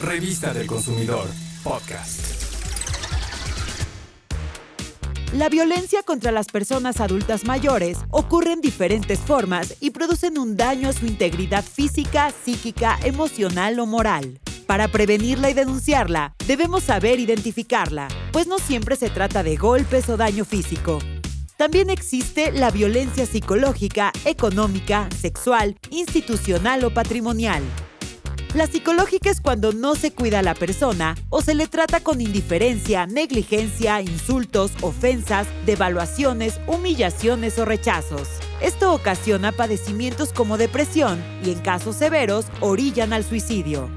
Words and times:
Revista 0.00 0.54
del 0.54 0.66
Consumidor, 0.66 1.28
podcast. 1.62 2.20
La 5.34 5.50
violencia 5.50 6.02
contra 6.02 6.32
las 6.32 6.46
personas 6.46 7.02
adultas 7.02 7.44
mayores 7.44 7.98
ocurre 8.10 8.52
en 8.52 8.62
diferentes 8.62 9.18
formas 9.18 9.76
y 9.78 9.90
producen 9.90 10.38
un 10.38 10.56
daño 10.56 10.88
a 10.88 10.94
su 10.94 11.04
integridad 11.04 11.62
física, 11.62 12.32
psíquica, 12.32 12.98
emocional 13.04 13.78
o 13.78 13.84
moral. 13.84 14.40
Para 14.66 14.88
prevenirla 14.88 15.50
y 15.50 15.54
denunciarla, 15.54 16.34
debemos 16.46 16.84
saber 16.84 17.20
identificarla, 17.20 18.08
pues 18.32 18.46
no 18.46 18.58
siempre 18.58 18.96
se 18.96 19.10
trata 19.10 19.42
de 19.42 19.56
golpes 19.56 20.08
o 20.08 20.16
daño 20.16 20.46
físico. 20.46 20.98
También 21.58 21.90
existe 21.90 22.52
la 22.52 22.70
violencia 22.70 23.26
psicológica, 23.26 24.12
económica, 24.24 25.10
sexual, 25.20 25.76
institucional 25.90 26.84
o 26.84 26.94
patrimonial. 26.94 27.62
La 28.52 28.66
psicológica 28.66 29.30
es 29.30 29.40
cuando 29.40 29.72
no 29.72 29.94
se 29.94 30.10
cuida 30.10 30.40
a 30.40 30.42
la 30.42 30.54
persona 30.54 31.14
o 31.28 31.40
se 31.40 31.54
le 31.54 31.68
trata 31.68 32.00
con 32.00 32.20
indiferencia, 32.20 33.06
negligencia, 33.06 34.00
insultos, 34.00 34.72
ofensas, 34.80 35.46
devaluaciones, 35.66 36.60
humillaciones 36.66 37.60
o 37.60 37.64
rechazos. 37.64 38.28
Esto 38.60 38.92
ocasiona 38.92 39.52
padecimientos 39.52 40.32
como 40.32 40.58
depresión 40.58 41.22
y 41.44 41.52
en 41.52 41.60
casos 41.60 41.94
severos 41.94 42.46
orillan 42.58 43.12
al 43.12 43.22
suicidio. 43.22 43.88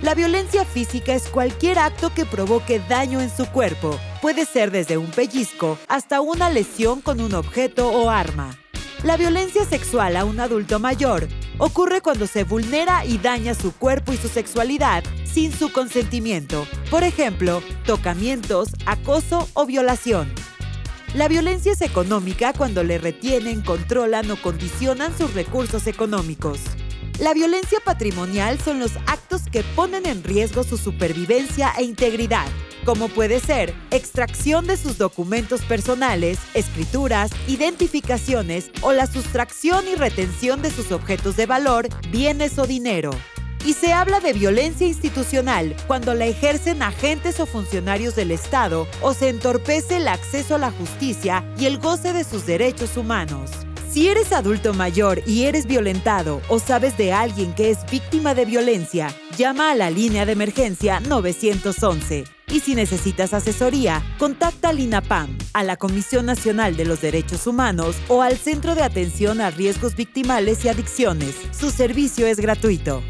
La 0.00 0.14
violencia 0.14 0.64
física 0.64 1.12
es 1.12 1.28
cualquier 1.28 1.78
acto 1.78 2.10
que 2.14 2.24
provoque 2.24 2.80
daño 2.88 3.20
en 3.20 3.28
su 3.28 3.44
cuerpo. 3.44 3.98
Puede 4.22 4.46
ser 4.46 4.70
desde 4.70 4.96
un 4.96 5.10
pellizco 5.10 5.76
hasta 5.86 6.22
una 6.22 6.48
lesión 6.48 7.02
con 7.02 7.20
un 7.20 7.34
objeto 7.34 7.90
o 7.90 8.08
arma. 8.08 8.56
La 9.04 9.18
violencia 9.18 9.66
sexual 9.66 10.16
a 10.16 10.24
un 10.24 10.40
adulto 10.40 10.78
mayor 10.78 11.28
ocurre 11.58 12.00
cuando 12.00 12.26
se 12.26 12.44
vulnera 12.44 13.04
y 13.04 13.18
daña 13.18 13.54
su 13.54 13.72
cuerpo 13.72 14.12
y 14.12 14.16
su 14.16 14.28
sexualidad 14.28 15.04
sin 15.24 15.52
su 15.52 15.72
consentimiento, 15.72 16.66
por 16.90 17.04
ejemplo, 17.04 17.62
tocamientos, 17.84 18.70
acoso 18.86 19.48
o 19.54 19.66
violación. 19.66 20.32
La 21.14 21.28
violencia 21.28 21.72
es 21.72 21.80
económica 21.80 22.52
cuando 22.52 22.84
le 22.84 22.98
retienen, 22.98 23.62
controlan 23.62 24.30
o 24.30 24.40
condicionan 24.40 25.16
sus 25.16 25.34
recursos 25.34 25.86
económicos. 25.86 26.60
La 27.18 27.34
violencia 27.34 27.78
patrimonial 27.84 28.60
son 28.60 28.78
los 28.78 28.92
actos 29.06 29.42
que 29.50 29.64
ponen 29.74 30.06
en 30.06 30.22
riesgo 30.22 30.62
su 30.64 30.76
supervivencia 30.76 31.72
e 31.78 31.82
integridad, 31.82 32.46
como 32.88 33.08
puede 33.08 33.38
ser 33.38 33.74
extracción 33.90 34.66
de 34.66 34.78
sus 34.78 34.96
documentos 34.96 35.60
personales, 35.60 36.38
escrituras, 36.54 37.30
identificaciones 37.46 38.70
o 38.80 38.94
la 38.94 39.06
sustracción 39.06 39.86
y 39.86 39.94
retención 39.94 40.62
de 40.62 40.70
sus 40.70 40.90
objetos 40.90 41.36
de 41.36 41.44
valor, 41.44 41.86
bienes 42.10 42.58
o 42.58 42.66
dinero. 42.66 43.10
Y 43.66 43.74
se 43.74 43.92
habla 43.92 44.20
de 44.20 44.32
violencia 44.32 44.86
institucional 44.86 45.76
cuando 45.86 46.14
la 46.14 46.24
ejercen 46.24 46.82
agentes 46.82 47.40
o 47.40 47.44
funcionarios 47.44 48.16
del 48.16 48.30
Estado 48.30 48.88
o 49.02 49.12
se 49.12 49.28
entorpece 49.28 49.98
el 49.98 50.08
acceso 50.08 50.54
a 50.54 50.58
la 50.58 50.70
justicia 50.70 51.44
y 51.58 51.66
el 51.66 51.76
goce 51.76 52.14
de 52.14 52.24
sus 52.24 52.46
derechos 52.46 52.96
humanos. 52.96 53.50
Si 53.90 54.08
eres 54.08 54.32
adulto 54.32 54.72
mayor 54.72 55.20
y 55.26 55.44
eres 55.44 55.66
violentado 55.66 56.40
o 56.48 56.58
sabes 56.58 56.96
de 56.96 57.12
alguien 57.12 57.52
que 57.52 57.68
es 57.68 57.80
víctima 57.90 58.34
de 58.34 58.46
violencia, 58.46 59.14
llama 59.36 59.72
a 59.72 59.74
la 59.74 59.90
línea 59.90 60.24
de 60.24 60.32
emergencia 60.32 61.00
911. 61.00 62.37
Y 62.50 62.60
si 62.60 62.74
necesitas 62.74 63.34
asesoría, 63.34 64.02
contacta 64.18 64.70
al 64.70 64.80
INAPAM, 64.80 65.36
a 65.52 65.64
la 65.64 65.76
Comisión 65.76 66.26
Nacional 66.26 66.76
de 66.76 66.84
los 66.84 67.00
Derechos 67.00 67.46
Humanos 67.46 67.96
o 68.08 68.22
al 68.22 68.36
Centro 68.36 68.74
de 68.74 68.82
Atención 68.82 69.40
a 69.40 69.50
Riesgos 69.50 69.94
Victimales 69.96 70.64
y 70.64 70.68
Adicciones. 70.68 71.34
Su 71.58 71.70
servicio 71.70 72.26
es 72.26 72.38
gratuito. 72.38 73.02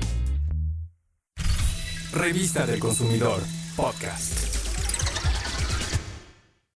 Revista 2.12 2.66
del 2.66 2.80
Consumidor, 2.80 3.42
podcast. 3.76 4.47